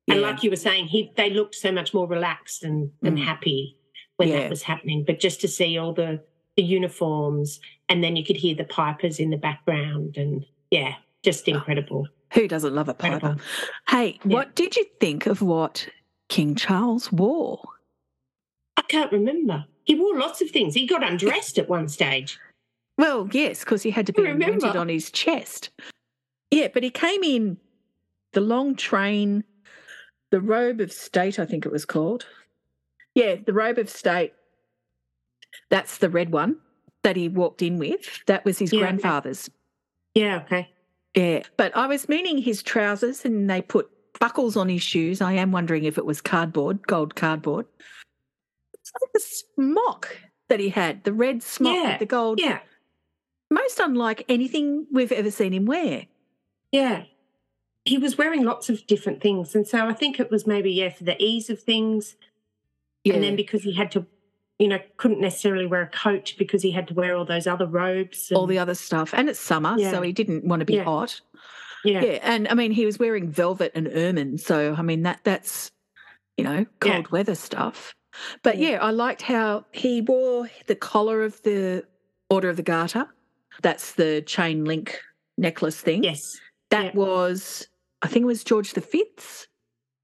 [0.08, 3.24] And like you were saying, he they looked so much more relaxed and, and Mm.
[3.24, 3.76] happy
[4.16, 4.40] when Yeah.
[4.40, 5.04] that was happening.
[5.06, 6.20] But just to see all the,
[6.56, 11.46] the uniforms and then you could hear the pipers in the background and yeah, just
[11.48, 12.08] incredible.
[12.34, 13.14] Who doesn't love a piper?
[13.16, 13.42] Incredible.
[13.88, 14.36] Hey, Yeah.
[14.36, 15.86] what did you think of what
[16.28, 17.60] King Charles wore?
[18.82, 19.64] I can't remember.
[19.84, 20.74] He wore lots of things.
[20.74, 22.38] He got undressed at one stage.
[22.98, 24.66] Well, yes, because he had to be remember.
[24.76, 25.70] on his chest.
[26.50, 27.56] Yeah, but he came in
[28.32, 29.44] the long train,
[30.30, 32.26] the robe of state, I think it was called.
[33.14, 34.32] Yeah, the robe of state.
[35.70, 36.56] That's the red one
[37.02, 38.24] that he walked in with.
[38.26, 38.86] That was his Yeah, okay.
[38.86, 39.50] grandfather's.
[40.14, 40.68] Yeah, okay.
[41.14, 45.20] Yeah, but I was meaning his trousers and they put buckles on his shoes.
[45.20, 47.66] I am wondering if it was cardboard, gold cardboard.
[49.14, 50.16] A smock
[50.48, 52.60] that he had, the red smock Yeah, with the gold Yeah,
[53.50, 56.06] most unlike anything we've ever seen him wear.
[56.70, 57.04] yeah.
[57.84, 59.56] He was wearing lots of different things.
[59.56, 62.14] And so I think it was maybe, yeah, for the ease of things.
[63.02, 63.14] Yeah.
[63.14, 64.06] And then because he had to,
[64.60, 67.66] you know, couldn't necessarily wear a coat because he had to wear all those other
[67.66, 68.30] robes.
[68.30, 69.12] And, all the other stuff.
[69.12, 69.90] And it's summer, Yeah.
[69.90, 70.84] so he didn't want to be Yeah.
[70.84, 71.20] hot.
[71.84, 72.02] yeah.
[72.04, 72.18] Yeah.
[72.22, 74.38] And I mean he was wearing velvet and ermine.
[74.38, 75.72] So I mean that that's
[76.36, 77.96] you know, cold weather stuff.
[78.42, 78.78] But Yeah.
[78.80, 81.84] I liked how he wore the collar of the
[82.30, 83.06] Order of the Garter.
[83.62, 85.00] That's the chain link
[85.38, 86.04] necklace thing.
[86.04, 86.38] Yes.
[86.70, 87.00] That yeah.
[87.00, 87.66] was
[88.02, 89.46] I think it was George the Fifth's.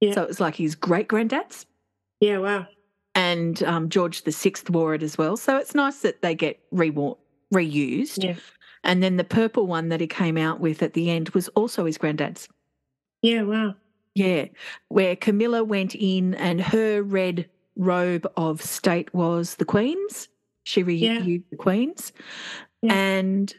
[0.00, 0.12] Yeah.
[0.12, 1.66] So it was like his great granddad's.
[2.20, 2.66] Yeah, wow.
[3.14, 5.36] and um, George the Sixth wore it as well.
[5.36, 6.90] So it's nice that they get re-
[7.54, 8.24] reused.
[8.24, 8.34] Yeah.
[8.84, 11.84] And then the purple one that he came out with at the end was also
[11.84, 12.48] his granddad's.
[13.22, 13.74] Yeah, wow.
[14.14, 14.46] Yeah,
[14.88, 20.28] where Camilla went in and her red robe of state was the Queen's.
[20.64, 21.20] She Yeah.
[21.20, 22.12] the Queen's,
[22.82, 22.92] Yeah.
[22.92, 23.54] and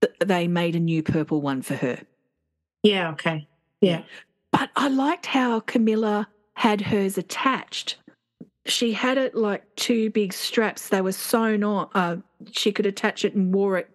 [0.00, 2.00] th- they made a new purple one for her.
[2.82, 3.46] Yeah, okay.
[3.80, 4.02] Yeah.
[4.50, 7.98] But I liked how Camilla had hers attached.
[8.66, 10.88] She had it like two big straps.
[10.88, 11.88] They were sewn on.
[11.94, 12.16] Uh,
[12.50, 13.88] she could attach it and wore it,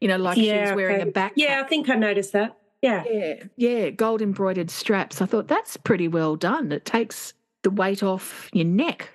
[0.00, 1.08] you know, like she was wearing okay.
[1.08, 1.32] a backpack.
[1.36, 2.56] Yeah, I think I noticed that.
[2.82, 3.04] Yeah.
[3.08, 5.22] Yeah, yeah, gold embroidered straps.
[5.22, 6.72] I thought that's pretty well done.
[6.72, 7.32] It takes
[7.62, 9.10] the weight off your neck.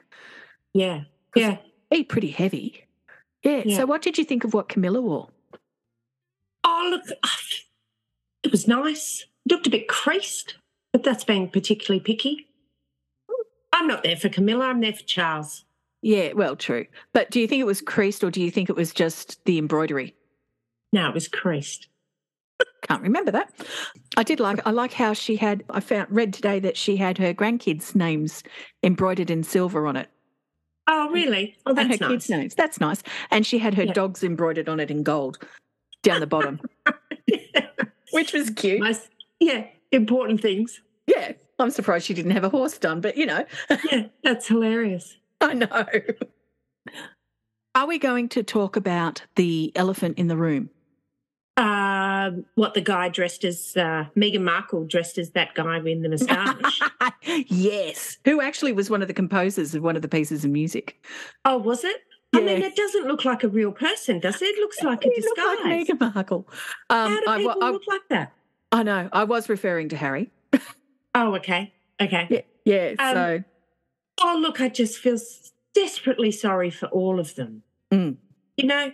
[0.73, 1.03] Yeah.
[1.36, 1.57] Yeah.
[1.91, 2.86] Be pretty heavy.
[3.43, 3.63] Yeah.
[3.65, 3.77] Yeah.
[3.77, 5.29] So, what did you think of what Camilla wore?
[6.63, 7.03] Oh, look,
[8.43, 9.25] it was nice.
[9.45, 10.55] It looked a bit creased,
[10.91, 12.47] but that's being particularly picky.
[13.71, 15.63] I'm not there for Camilla, I'm there for Charles.
[16.01, 16.86] Yeah, well, true.
[17.13, 19.57] But do you think it was creased or do you think it was just the
[19.57, 20.15] embroidery?
[20.91, 21.88] No, it was creased.
[22.88, 23.53] Can't remember that.
[24.17, 27.17] I did like I like how she had I found read today that she had
[27.19, 28.43] her grandkids' names
[28.84, 30.10] embroidered in silver on it.
[30.88, 31.56] Oh, really?
[31.65, 32.12] Oh, that's and her nice.
[32.13, 32.56] kids' names.
[32.56, 33.03] That's nice.
[33.30, 33.93] And she had her Yeah.
[33.93, 35.38] dogs embroidered on it in gold
[36.01, 36.60] down the bottom,
[38.12, 38.80] which was cute.
[38.80, 39.08] Nice.
[39.39, 40.82] Yeah, important things.
[41.06, 41.34] Yeah.
[41.60, 43.45] I'm surprised she didn't have a horse done, but you know,
[43.91, 45.17] Yeah, that's hilarious.
[45.41, 45.86] I know.
[47.75, 50.69] Are we going to talk about the elephant in the room?
[51.57, 56.09] Um, what the guy dressed as uh, Meghan Markle dressed as that guy with the
[56.09, 56.79] moustache.
[57.47, 58.17] yes.
[58.25, 61.03] Who actually was one of the composers of one of the pieces of music.
[61.45, 61.97] oh, was it?
[62.35, 64.45] I mean, it doesn't look like a real person, does it?
[64.45, 65.57] It looks like a disguise.
[65.63, 66.47] like Meghan Markle.
[66.89, 68.33] Um, How do I, people I- look like that?
[68.71, 69.09] I know.
[69.13, 70.29] I was referring to Harry.
[71.15, 71.73] Oh, okay.
[72.01, 72.27] Okay.
[72.29, 72.41] Yeah.
[72.65, 72.95] Yeah.
[72.99, 73.43] Um, so
[74.21, 75.17] Oh, look, I just feel
[75.73, 77.63] desperately sorry for all of them.
[77.91, 78.17] Mm.
[78.57, 78.91] You know,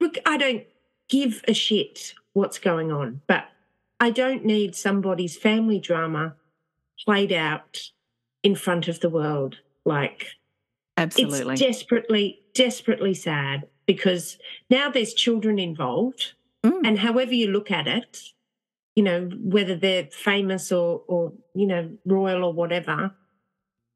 [0.00, 0.64] look, I don't
[1.10, 3.44] give a shit what's going on, but
[3.98, 6.34] I don't need somebody's family drama
[7.04, 7.90] played out
[8.42, 9.58] in front of the world.
[9.84, 10.28] Like,
[10.96, 11.54] absolutely.
[11.54, 14.38] it's desperately, desperately sad because
[14.70, 16.32] now there's children involved.
[16.64, 16.80] Mm.
[16.84, 18.22] And however you look at it,
[18.94, 23.12] you know, whether they're famous or, or, you know, royal or whatever,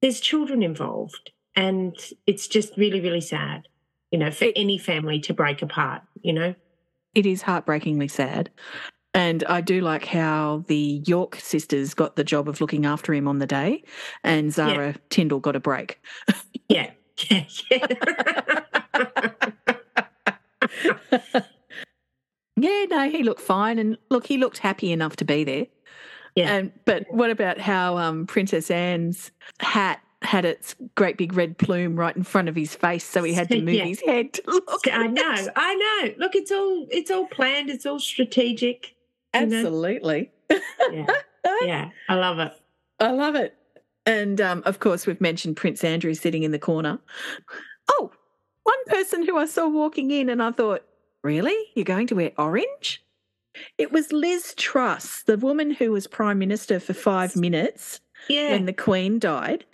[0.02, 1.30] there's children involved.
[1.56, 1.96] And
[2.26, 3.68] it's just really, really sad,
[4.10, 6.54] you know, for It- any family to break apart, you know?
[7.14, 8.50] It is heartbreakingly sad.
[9.14, 13.28] And I do like how the York sisters got the job of looking after him
[13.28, 13.84] on the day,
[14.24, 16.00] and Zara Tindall got a break.
[16.68, 16.90] Yeah.
[17.30, 17.44] Yeah.
[17.70, 17.86] yeah.
[22.56, 25.66] Yeah, no, he looked fine, and look, he looked happy enough to be there.
[26.34, 26.54] Yeah.
[26.54, 31.96] And but what about how um, Princess Anne's hat had its great big red plume
[31.96, 33.84] right in front of his face, so he had to move Yeah.
[33.84, 34.80] his head to look.
[34.90, 36.14] I know, I know.
[36.18, 38.94] Look, it's all it's all planned, it's all strategic.
[39.32, 40.30] Absolutely.
[40.50, 41.06] Yeah.
[41.62, 41.90] Yeah.
[42.08, 42.52] I love it.
[43.00, 43.54] I love it.
[44.06, 46.98] And um, of course, we've mentioned Prince Andrew sitting in the corner.
[47.90, 48.12] Oh,
[48.62, 50.84] one person who I saw walking in, and I thought,
[51.22, 51.56] really?
[51.74, 53.02] You're going to wear orange?
[53.78, 58.50] It was Liz Truss, the woman who was Prime Minister for five minutes Yeah.
[58.50, 59.64] when the Queen died.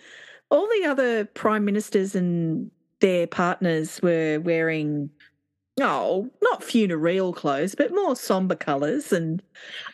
[0.51, 5.09] All the other Prime Ministers and their partners were wearing,
[5.79, 9.11] oh, not funereal clothes, but more somber colours.
[9.11, 9.41] And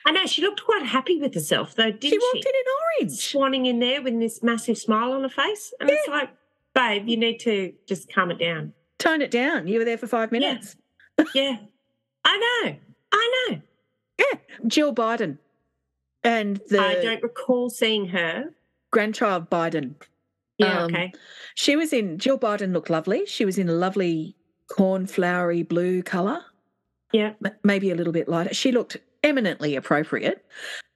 [0.06, 2.18] I know she looked quite happy with herself though, didn't she she?
[2.18, 3.20] walked in in orange.
[3.20, 5.74] Swanning in there with this massive smile on her face.
[5.80, 6.30] And it's like,
[6.74, 8.74] babe, you need to just calm it down.
[9.00, 9.68] Tone it down.
[9.68, 10.76] You were there for five minutes.
[11.34, 11.58] Yeah.
[12.26, 12.76] I know.
[13.14, 13.62] I know.
[14.20, 15.38] Yeah, Jill Biden
[16.24, 18.46] and the I don't recall seeing her.
[18.92, 19.94] grandchild Biden.
[20.58, 21.12] Yeah, Um, okay.
[21.56, 23.26] She was in, Jill Biden looked lovely.
[23.26, 24.36] She was in a lovely
[24.72, 26.44] cornflowery blue colour,
[27.14, 27.34] Yeah.
[27.46, 28.54] m- maybe a little bit lighter.
[28.54, 30.46] She looked eminently appropriate.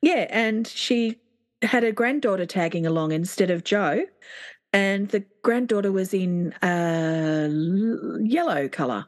[0.01, 1.19] Yeah, and she
[1.61, 4.05] had a granddaughter tagging along instead of Joe.
[4.73, 9.05] And the granddaughter was in a l- yellow colour.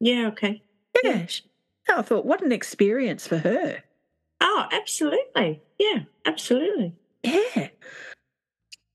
[0.00, 0.62] Yeah, okay.
[1.02, 1.26] Yeah.
[1.26, 1.42] sh-
[1.88, 3.82] I thought, what an experience for her.
[4.40, 5.60] Oh, absolutely.
[5.78, 6.94] Yeah, absolutely.
[7.22, 7.68] Yeah.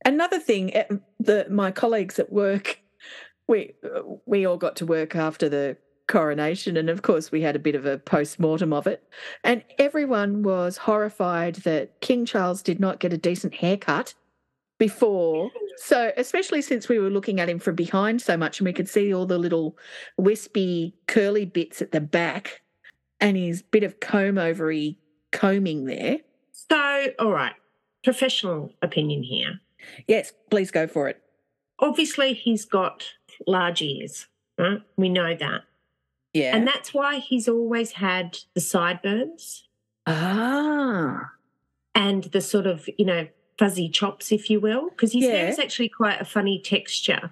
[0.06, 0.86] Another thing, eh,
[1.20, 2.80] the my colleagues at work,
[3.48, 3.74] we
[4.26, 7.76] we all got to work after the coronation, and of course we had a bit
[7.76, 9.04] of a post mortem of it,
[9.44, 14.14] and everyone was horrified that King Charles did not get a decent haircut
[14.80, 15.52] before.
[15.78, 18.90] So, especially since we were looking at him from behind so much, and we could
[18.90, 19.78] see all the little
[20.18, 22.62] wispy, curly bits at the back,
[23.20, 24.98] and his bit of comb overy
[25.32, 26.18] combing there.
[26.52, 27.54] So, all right,
[28.04, 29.60] professional opinion here.
[30.08, 31.22] Yes, please go for it.
[31.80, 33.06] Obviously, he's got
[33.48, 34.82] large ears, right?
[34.98, 35.62] We know that.
[36.34, 36.56] Yeah.
[36.56, 39.68] And that's why he's always had the sideburns
[40.06, 41.32] ah.
[41.96, 45.60] and the sort of, you know, fuzzy chops, if you will, because his hair is
[45.60, 47.32] actually quite a funny texture.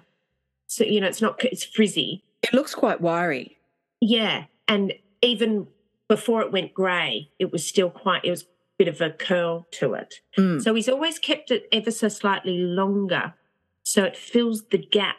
[0.66, 2.22] So, you know, it's not, it's frizzy.
[2.42, 3.58] It looks quite wiry.
[4.00, 4.44] Yeah.
[4.66, 5.68] And even
[6.08, 8.46] before it went grey, it was still quite, it was
[8.78, 10.14] bit of a curl to it.
[10.38, 10.62] Mm.
[10.62, 13.34] So he's always kept it ever so slightly longer.
[13.82, 15.16] So it fills the gap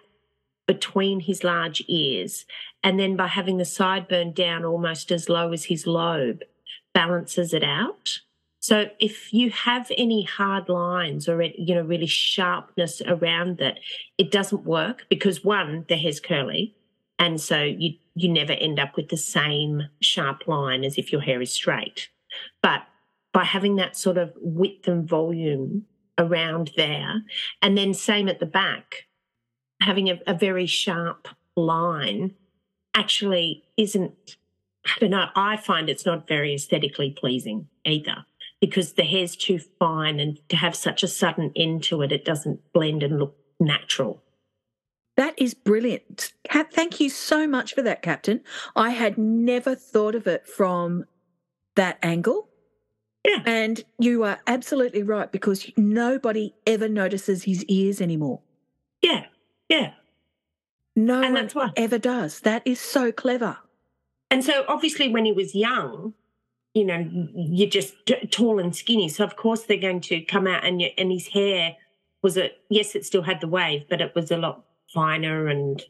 [0.66, 2.46] between his large ears.
[2.84, 6.44] And then by having the sideburn down almost as low as his lobe,
[6.94, 8.20] balances it out.
[8.60, 13.80] So if you have any hard lines or you know really sharpness around it,
[14.18, 16.76] it doesn't work because one, the hair's curly,
[17.18, 21.22] And so you you never end up with the same sharp line as if your
[21.22, 22.10] hair is straight.
[22.62, 22.82] But
[23.34, 25.86] by having that sort of width and volume
[26.18, 27.24] around there,
[27.62, 29.08] and then same at the back,
[29.82, 32.34] having a, a very sharp line
[32.96, 34.38] actually isn't,
[34.86, 38.26] I don't know, I find it's not very aesthetically pleasing either
[38.60, 42.26] because the hair's too fine and to have such a sudden end to it, it
[42.26, 44.22] doesn't blend and look natural.
[45.16, 46.34] That is brilliant.
[46.50, 48.42] Thank you so much for that, Captain.
[48.76, 51.06] I had never thought of it from
[51.76, 52.49] that angle.
[53.30, 53.44] Yeah.
[53.46, 58.42] And you are absolutely right because nobody ever notices his ears anymore.
[59.04, 59.26] Yeah.
[59.70, 59.92] Yeah.
[60.96, 61.70] No And one that's why.
[61.78, 62.40] ever does.
[62.42, 63.58] That is so clever.
[64.32, 66.14] And so obviously when he was young,
[66.74, 69.10] you know, you're just t- tall and skinny.
[69.10, 71.76] So of course they're going to come out and you, and his hair
[72.24, 75.82] was a yes, it still had the wave, but it was a lot finer and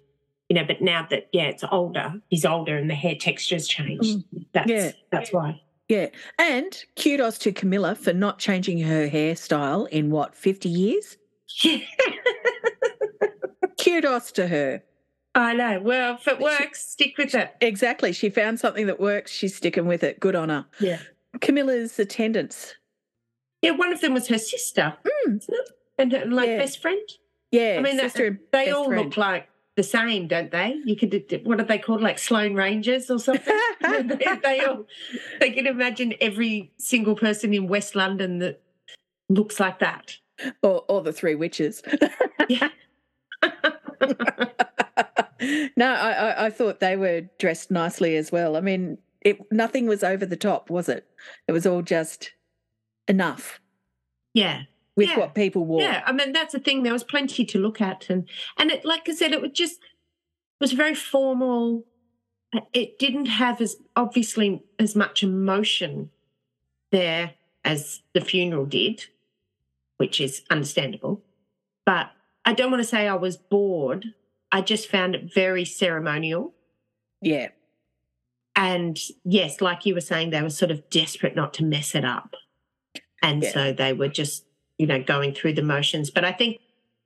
[0.49, 0.63] you know.
[0.65, 4.19] But now that yeah, it's older, he's older and the hair texture's changed.
[4.33, 4.45] Mm.
[4.53, 4.91] That's Yeah.
[5.11, 5.61] that's why.
[5.89, 6.09] Yeah.
[6.37, 11.17] And kudos to Camilla for not changing her hairstyle in what, 50 years?
[11.63, 11.79] Yeah,
[13.83, 14.83] Kudos to her.
[15.33, 15.79] I know.
[15.81, 17.55] Well, if it works, stick with it.
[17.59, 18.13] Exactly.
[18.13, 19.31] She found something that works.
[19.31, 20.19] She's sticking with it.
[20.19, 20.65] Good on her.
[20.79, 20.99] Yeah.
[21.41, 22.75] Camilla's attendants.
[23.61, 25.37] Yeah, one of them was her sister, mm.
[25.37, 25.69] isn't it?
[25.97, 26.57] And her, like Yeah.
[26.59, 27.01] best friend.
[27.51, 27.77] Yeah.
[27.79, 29.05] I mean, sister uh, and They best all friend.
[29.05, 29.48] look like
[29.79, 30.77] the same, don't they?
[30.83, 32.01] You could what are they called?
[32.01, 33.57] Like Sloane Rangers or something?
[33.81, 34.85] they, they all
[35.39, 38.61] they can imagine every single person in West London that
[39.29, 40.17] looks like that.
[40.63, 41.81] or, or the three witches.
[42.49, 42.69] Yeah.
[45.77, 48.57] no, I, I, I thought they were dressed nicely as well.
[48.57, 51.05] I mean, it nothing was over the top, was it?
[51.47, 52.31] It was all just
[53.07, 53.59] enough
[54.33, 54.63] yeah.
[54.99, 55.19] With Yeah.
[55.19, 55.81] what people wore.
[55.81, 56.03] Yeah.
[56.05, 56.83] I mean that's the thing.
[56.83, 59.79] There was plenty to look at and and it like I said, it was just
[59.81, 61.85] it was very formal.
[62.55, 66.09] Uh, it didn't have as obviously as much emotion
[66.91, 67.33] there
[67.63, 69.05] as the funeral did,
[69.97, 71.21] which is understandable.
[71.85, 72.11] But
[72.45, 74.13] I don't want to say I was bored.
[74.51, 76.53] I just found it very ceremonial.
[77.21, 77.49] Yeah.
[78.55, 82.03] And yes, like you were saying, they were sort of desperate not to mess it
[82.03, 82.33] up.
[83.21, 83.51] And Yeah.
[83.53, 84.45] so they were just,
[84.79, 86.09] you know, going through the motions.
[86.09, 86.59] But I think,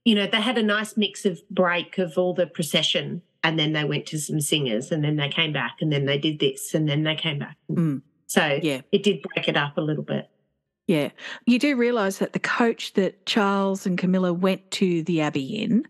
[0.05, 3.73] you know, they had a nice mix of break of all the procession and then
[3.73, 6.73] they went to some singers and then they came back and then they did this
[6.73, 7.57] and then they came back.
[7.69, 8.01] Mm.
[8.27, 8.81] So Yeah.
[8.93, 10.29] it did break it up a little bit.
[10.87, 11.09] Yeah.
[11.45, 15.85] You do realise that the coach that Charles and Camilla went to the Abbey in,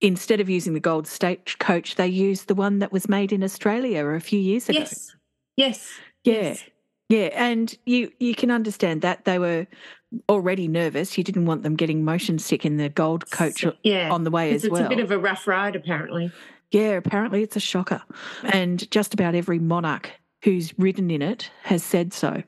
[0.00, 3.42] instead of using the gold state coach, they used the one that was made in
[3.42, 4.80] Australia a few years ago.
[4.80, 5.16] Yes.
[5.56, 5.88] Yes.
[6.24, 6.34] Yeah.
[6.34, 6.64] yes.
[7.08, 7.28] Yeah.
[7.34, 9.24] And you you can understand that.
[9.24, 9.66] They were
[10.28, 11.16] already nervous.
[11.16, 14.10] You didn't want them getting motion sick in the gold coach Yeah.
[14.10, 14.82] on the way as it's well.
[14.82, 16.32] It's a bit of a rough ride, apparently.
[16.70, 18.02] Yeah, apparently it's a shocker.
[18.44, 20.10] And just about every monarch
[20.44, 22.42] who's ridden in it has said so.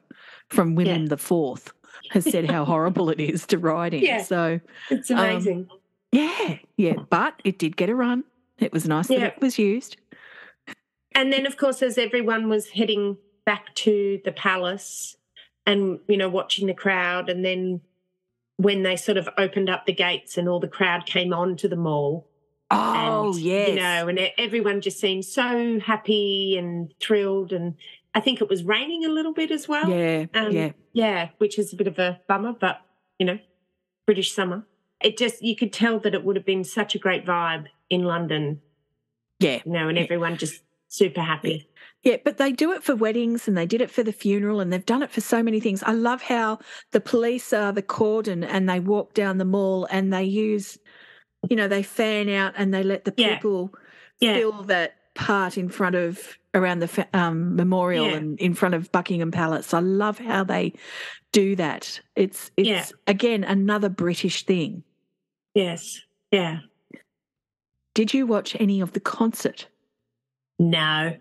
[0.49, 1.73] From William the Fourth
[2.11, 4.03] has said how horrible it is to ride in.
[4.03, 4.23] Yeah.
[4.23, 5.69] So It's Um, amazing.
[6.13, 6.95] yeah, yeah.
[7.11, 8.25] But it did get a run.
[8.59, 9.21] It was nice Yeah.
[9.21, 9.97] that it was used.
[11.15, 15.17] And then, of course, as everyone was heading back to the palace
[15.67, 17.81] and, you know, watching the crowd, and then
[18.57, 21.69] when they sort of opened up the gates and all the crowd came on to
[21.69, 22.29] the mall.
[22.71, 23.69] Oh, and, yes.
[23.71, 27.53] You know, and everyone just seemed so happy and thrilled.
[27.53, 27.75] And
[28.15, 29.89] I think it was raining a little bit as well.
[29.89, 30.73] yeah, Um, yeah.
[30.93, 32.81] Yeah, which is a bit of a bummer, but,
[33.19, 33.39] you know,
[34.07, 34.67] British summer.
[35.03, 38.05] It just, you could tell that it would have been such a great vibe in
[38.05, 38.61] London,
[39.41, 39.61] Yeah.
[39.65, 40.05] you know, and Yeah.
[40.05, 40.63] everyone just
[40.93, 41.67] super happy.
[42.03, 44.73] Yeah, but they do it for weddings and they did it for the funeral and
[44.73, 45.83] they've done it for so many things.
[45.85, 46.59] I love how
[46.91, 50.79] the police are the cordon and they walk down the mall and they use,
[51.49, 53.37] you know, they fan out and they let the Yeah.
[53.37, 53.73] people
[54.21, 54.35] Yeah.
[54.35, 58.17] fill that part in front of around the um, memorial Yeah.
[58.17, 59.73] and in front of Buckingham Palace.
[59.73, 60.75] I love how they
[61.31, 62.01] do that.
[62.17, 64.83] It's it's again another British thing.
[65.55, 66.01] Yes.
[66.31, 66.59] Yeah.
[67.95, 69.69] Did you watch any of the concert?
[70.59, 71.17] No,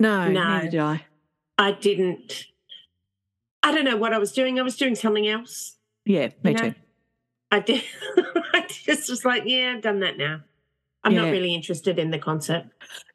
[0.00, 0.60] No, No.
[0.62, 1.04] did I.
[1.58, 2.46] I didn't.
[3.62, 4.58] I don't know what I was doing.
[4.58, 5.76] I was doing something else.
[6.04, 6.70] Yeah, me you know?
[6.70, 6.74] too.
[7.52, 7.84] I did.
[8.54, 10.40] I just was like, yeah, I've done that now.
[11.04, 11.22] I'm Yeah.
[11.22, 12.64] not really interested in the concert.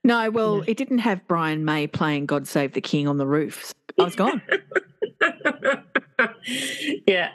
[0.04, 0.64] No, well, Yeah.
[0.68, 3.74] it didn't have Brian May playing God Save the King on the roof.
[4.00, 4.42] I was gone.
[7.08, 7.32] yeah.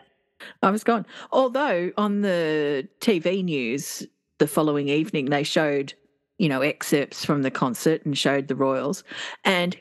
[0.63, 1.07] I was gone.
[1.31, 4.07] Although on the TV news
[4.39, 5.95] the following evening, they showed,
[6.43, 9.05] you know, excerpts from the concert and showed the Royals.
[9.45, 9.77] And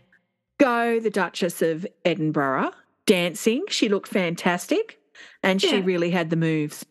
[0.59, 2.69] go the Duchess of Edinburgh
[3.07, 3.65] dancing.
[3.67, 4.99] She looked fantastic
[5.41, 6.85] and she really had the moves.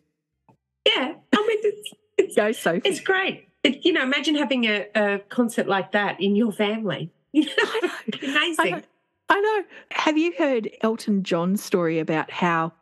[0.85, 1.13] Yeah.
[1.33, 2.81] I mean, it's, it's, Go, Sophie.
[2.83, 3.47] it's great.
[3.63, 7.09] It, you know, imagine having a, a concert like that in your family.
[7.33, 7.89] You know,
[8.23, 8.59] amazing.
[8.59, 8.81] I know.
[9.29, 9.63] I know.
[9.91, 12.73] Have you heard Elton John's story about how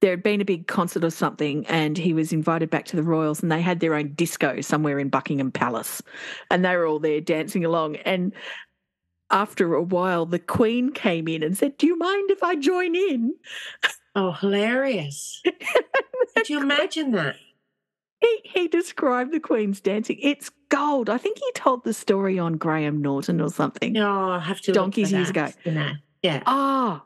[0.00, 3.02] there had been a big concert or something and he was invited back to the
[3.02, 6.02] Royals and they had their own disco somewhere in Buckingham Palace
[6.50, 8.32] and they were all there dancing along and
[9.30, 12.96] after a while the Queen came in and said, "Do you mind if I join
[12.96, 13.34] in?"
[14.16, 15.40] Oh, hilarious.
[16.36, 17.36] Could you imagine that?
[18.20, 20.18] He, he described the Queen's dancing.
[20.20, 21.08] It's gold.
[21.08, 23.96] I think he told the story on Graham Norton or something.
[23.96, 24.72] Oh, I have to.
[24.72, 25.48] Donkeys years ago.
[26.22, 26.42] Yeah.
[26.44, 27.02] Ah,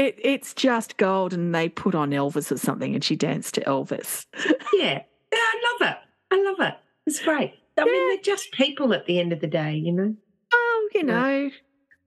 [0.00, 1.34] it, it's just gold.
[1.34, 4.26] And they put on Elvis or something and she danced to Elvis.
[4.72, 5.02] yeah.
[5.32, 5.96] Yeah, I love it.
[6.32, 6.74] I love it.
[7.06, 7.54] It's great.
[7.78, 10.14] I mean, they're just people at the end of the day, you know?
[10.52, 11.50] Oh, you know.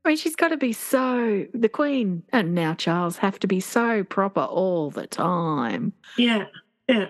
[0.05, 3.59] I mean, she's got to be so, the Queen and now Charles have to be
[3.59, 5.93] so proper all the time.
[6.17, 6.45] Yeah.
[6.87, 7.05] Yeah.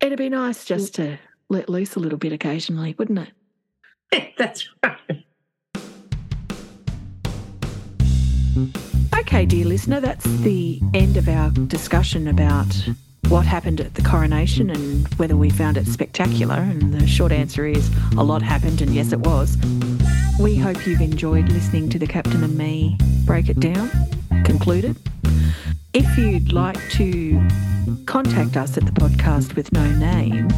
[0.00, 0.66] It'd be nice mm.
[0.66, 3.32] just to let loose a little bit occasionally, wouldn't it?
[4.12, 5.24] Yeah, that's right.
[9.20, 12.66] Okay, dear listener, that's the end of our discussion about
[13.28, 16.56] what happened at the coronation and whether we found it spectacular.
[16.56, 19.56] And the short answer is a lot happened, and yes, it was.
[20.38, 23.90] We hope you've enjoyed listening to the Captain and me break it down,
[24.46, 24.96] concluded.
[25.92, 27.42] If you'd like to
[28.06, 30.48] contact us at the podcast with no name,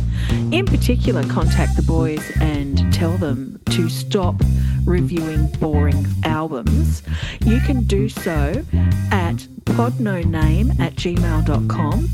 [0.53, 4.37] in particular, contact the boys and tell them to stop
[4.85, 7.03] reviewing boring albums,
[7.45, 8.65] you can do so
[9.11, 12.09] at podnoname at gmail.com.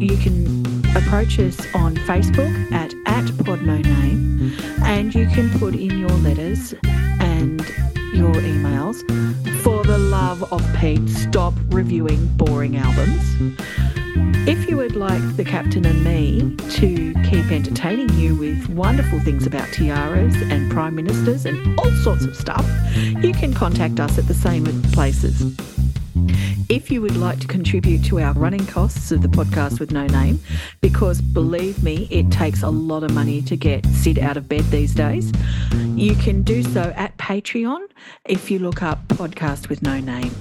[0.00, 6.16] You can approach us on Facebook at, at podnoname and you can put in your
[6.26, 7.60] letters and
[8.14, 8.98] your emails.
[9.62, 9.79] For
[10.20, 13.54] love of Pete, stop reviewing boring albums.
[14.46, 19.46] If you would like the captain and me to keep entertaining you with wonderful things
[19.46, 24.26] about tiaras and prime ministers and all sorts of stuff, you can contact us at
[24.26, 25.56] the same places.
[26.70, 30.06] If you would like to contribute to our running costs of the podcast with no
[30.06, 30.38] name,
[30.80, 34.62] because believe me, it takes a lot of money to get Sid out of bed
[34.66, 35.32] these days,
[35.96, 37.88] you can do so at Patreon
[38.24, 40.32] if you look up podcast with no name.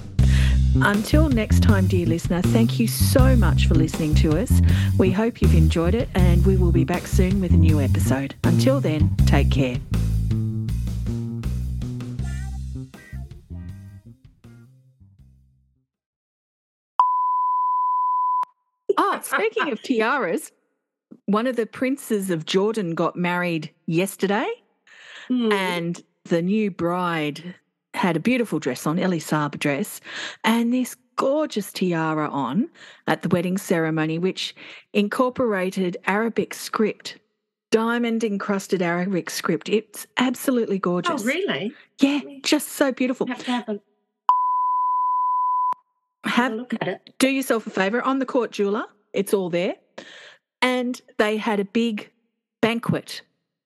[0.76, 4.62] Until next time, dear listener, thank you so much for listening to us.
[5.00, 8.36] We hope you've enjoyed it, and we will be back soon with a new episode.
[8.44, 9.78] Until then, take care.
[19.26, 20.52] speaking of tiaras,
[21.26, 24.48] one of the princes of Jordan got married yesterday,
[25.28, 25.52] Hmm.
[25.52, 27.56] and the new bride
[27.94, 30.00] had a beautiful dress on, Elie Saab dress,
[30.44, 32.70] and this gorgeous tiara on
[33.08, 34.56] at the wedding ceremony, which
[34.94, 37.18] incorporated Arabic script,
[37.72, 39.70] diamond encrusted Arabic script.
[39.70, 41.22] It's absolutely gorgeous.
[41.22, 41.74] Oh, really?
[42.00, 43.28] Yeah, just so beautiful.
[43.28, 43.80] Have to have a,
[46.24, 47.10] have Have a look at it.
[47.20, 48.86] do yourself a favor on the court jeweler.
[49.14, 49.76] It's all there.
[50.62, 52.10] And they had a big
[52.62, 53.22] banquet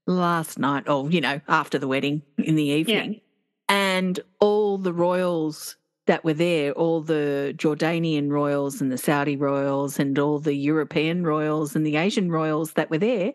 [0.05, 3.21] last night, or, you know, after the wedding in the evening.
[3.69, 9.99] And all the royals that were there, all the Jordanian royals and the Saudi royals
[9.99, 13.33] and all the European royals and the Asian royals that were there,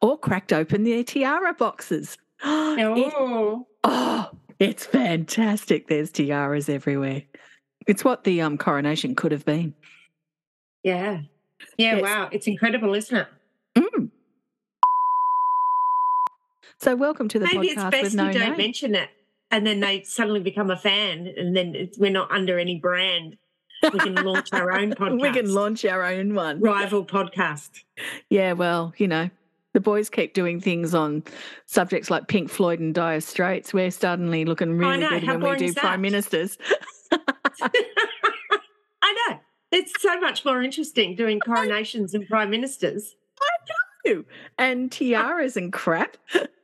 [0.00, 2.18] all cracked open their tiara boxes.
[2.44, 5.86] It- Oh, Oh, it's fantastic.
[5.86, 7.22] There's tiaras everywhere.
[7.86, 9.72] It's what the um, coronation could have been.
[10.82, 11.20] yeah.
[11.76, 12.02] Yeah, Yes.
[12.02, 12.28] wow.
[12.32, 13.26] It's incredible, isn't it?
[13.76, 14.10] Mm.
[16.80, 17.54] So, welcome to the podcast.
[17.54, 18.56] Maybe it's best with you no don't name.
[18.56, 19.10] mention it.
[19.50, 23.36] And then they suddenly become a fan, and then it's, we're not under any brand.
[23.92, 25.20] We can launch our own podcast.
[25.22, 26.60] we can launch our own one.
[26.60, 27.70] rival podcast.
[28.28, 29.30] Yeah, well, you know,
[29.72, 31.22] the boys keep doing things on
[31.66, 33.72] subjects like Pink Floyd and Dire Straits.
[33.72, 36.06] We're suddenly looking really good how when we do is prime that?
[36.08, 36.58] ministers.
[39.02, 39.40] I know.
[39.70, 43.14] It's so much more interesting doing coronations and prime ministers.
[43.40, 44.24] I know.
[44.56, 46.16] And uh tiaras and crap.